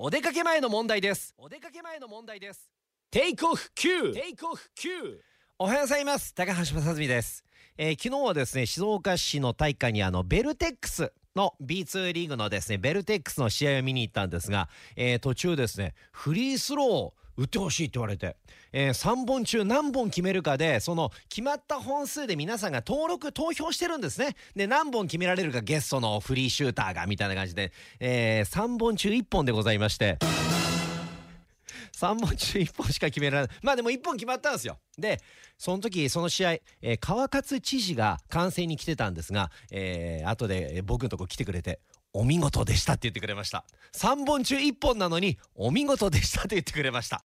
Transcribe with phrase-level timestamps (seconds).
[0.00, 1.34] お出かけ前の問題です。
[1.36, 2.70] お出かけ前の問題です。
[3.10, 5.18] テイクオフ9テイクオフ9
[5.58, 6.32] おはようございます。
[6.36, 7.42] 高橋正澄です、
[7.76, 18.36] えー昨日はですね静岡市の体育館にあのベルテックスの B2 リーグのですねベルテックスの試合を見に行ったんですが、えー途中ですねフリースロー打ってほしいって言われて、
[18.72, 24.34] え3本中何本決めるかでその決まった本数で皆さんが登録投票してるんですね。
[24.56, 30.18] で何本決められるかゲストのフリーシューターがみたいな感じで、え3本中1本でございまして。
[31.96, 33.56] 3本中1本しか決められない。
[33.62, 34.78] まあでも1本決まったんですよ。
[34.98, 35.20] で
[35.58, 36.52] その時その試合、
[36.82, 41.80] えー川勝知事が観戦に来てたんですが、えー後で僕のとこ来てくれて
[42.12, 43.64] お見事でしたって言ってくれました。
[43.94, 47.24] 3本中1本なのにお見事でしたって言ってくれました。